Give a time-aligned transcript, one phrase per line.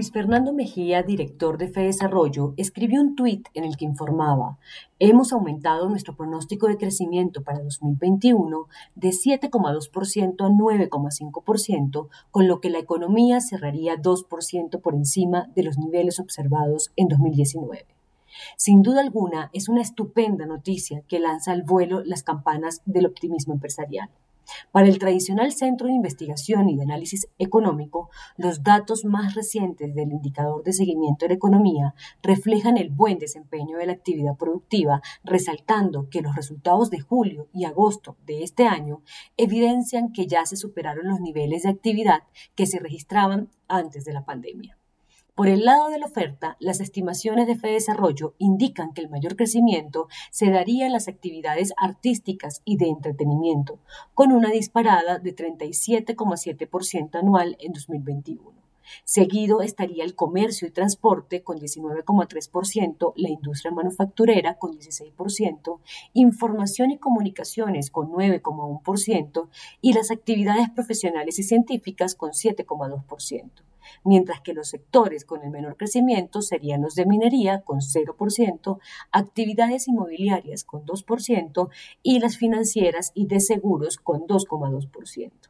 [0.00, 4.56] Luis Fernando Mejía, director de Desarrollo, escribió un tuit en el que informaba,
[4.98, 12.70] hemos aumentado nuestro pronóstico de crecimiento para 2021 de 7,2% a 9,5%, con lo que
[12.70, 17.84] la economía cerraría 2% por encima de los niveles observados en 2019.
[18.56, 23.52] Sin duda alguna, es una estupenda noticia que lanza al vuelo las campanas del optimismo
[23.52, 24.08] empresarial.
[24.72, 30.12] Para el tradicional Centro de Investigación y de Análisis Económico, los datos más recientes del
[30.12, 36.08] indicador de seguimiento de la economía reflejan el buen desempeño de la actividad productiva, resaltando
[36.08, 39.02] que los resultados de julio y agosto de este año
[39.36, 42.22] evidencian que ya se superaron los niveles de actividad
[42.54, 44.79] que se registraban antes de la pandemia.
[45.34, 50.08] Por el lado de la oferta, las estimaciones de Desarrollo indican que el mayor crecimiento
[50.30, 53.78] se daría en las actividades artísticas y de entretenimiento,
[54.14, 58.60] con una disparada de 37,7% anual en 2021.
[59.04, 65.78] Seguido estaría el comercio y transporte con 19,3%, la industria manufacturera con 16%,
[66.12, 69.48] información y comunicaciones con 9,1%
[69.80, 73.69] y las actividades profesionales y científicas con 7,2%
[74.04, 78.78] mientras que los sectores con el menor crecimiento serían los de minería con 0%,
[79.12, 81.68] actividades inmobiliarias con 2%
[82.02, 85.49] y las financieras y de seguros con 2,2%.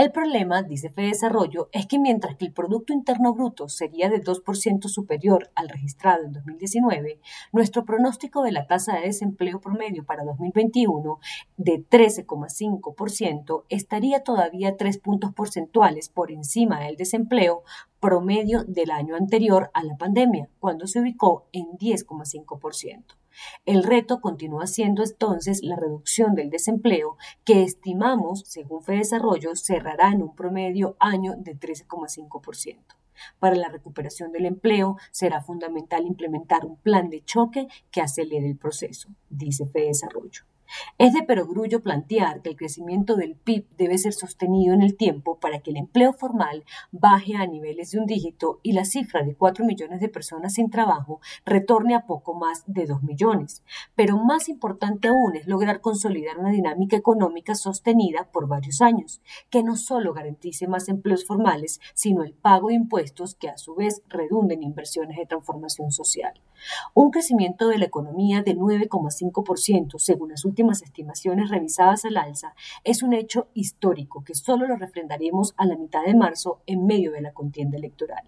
[0.00, 4.88] El problema, dice Desarrollo, es que mientras que el Producto Interno Bruto sería de 2%
[4.88, 7.20] superior al registrado en 2019,
[7.52, 11.18] nuestro pronóstico de la tasa de desempleo promedio para 2021
[11.58, 17.62] de 13,5% estaría todavía 3 puntos porcentuales por encima del desempleo
[18.00, 23.04] promedio del año anterior a la pandemia, cuando se ubicó en 10,5%.
[23.64, 30.22] El reto continúa siendo entonces la reducción del desempleo, que estimamos, según Desarrollo, cerrará en
[30.22, 32.78] un promedio año de 13,5%.
[33.38, 38.56] Para la recuperación del empleo será fundamental implementar un plan de choque que acelere el
[38.56, 40.49] proceso, dice Desarrollo.
[40.98, 45.38] Es de perogrullo plantear que el crecimiento del PIB debe ser sostenido en el tiempo
[45.38, 49.34] para que el empleo formal baje a niveles de un dígito y la cifra de
[49.34, 53.62] 4 millones de personas sin trabajo retorne a poco más de 2 millones.
[53.94, 59.20] Pero más importante aún es lograr consolidar una dinámica económica sostenida por varios años,
[59.50, 63.74] que no solo garantice más empleos formales, sino el pago de impuestos que a su
[63.74, 66.34] vez redunden en inversiones de transformación social.
[66.94, 72.54] Un crecimiento de la economía de 9,5% según las últimas estimaciones revisadas al alza
[72.84, 77.12] es un hecho histórico que solo lo refrendaremos a la mitad de marzo en medio
[77.12, 78.24] de la contienda electoral.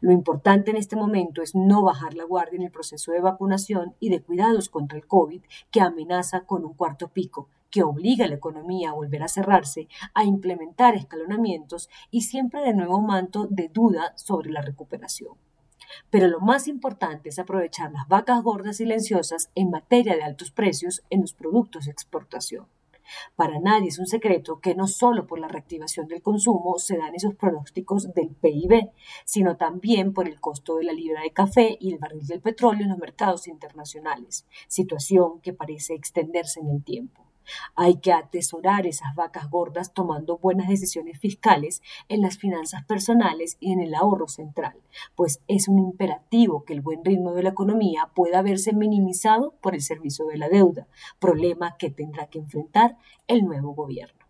[0.00, 3.94] Lo importante en este momento es no bajar la guardia en el proceso de vacunación
[4.00, 8.28] y de cuidados contra el COVID que amenaza con un cuarto pico, que obliga a
[8.28, 13.68] la economía a volver a cerrarse, a implementar escalonamientos y siempre de nuevo manto de
[13.68, 15.34] duda sobre la recuperación.
[16.10, 21.02] Pero lo más importante es aprovechar las vacas gordas silenciosas en materia de altos precios
[21.10, 22.66] en los productos de exportación.
[23.34, 27.14] Para nadie es un secreto que no solo por la reactivación del consumo se dan
[27.14, 28.90] esos pronósticos del PIB,
[29.24, 32.84] sino también por el costo de la libra de café y el barril del petróleo
[32.84, 37.29] en los mercados internacionales, situación que parece extenderse en el tiempo.
[37.74, 43.72] Hay que atesorar esas vacas gordas tomando buenas decisiones fiscales en las finanzas personales y
[43.72, 44.80] en el ahorro central,
[45.14, 49.74] pues es un imperativo que el buen ritmo de la economía pueda verse minimizado por
[49.74, 50.86] el servicio de la deuda,
[51.18, 52.96] problema que tendrá que enfrentar
[53.26, 54.29] el nuevo gobierno.